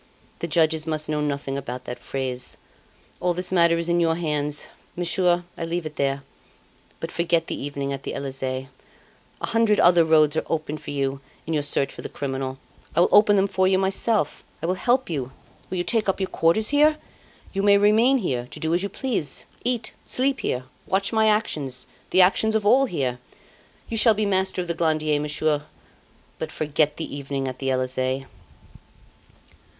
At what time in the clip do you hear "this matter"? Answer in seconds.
3.35-3.77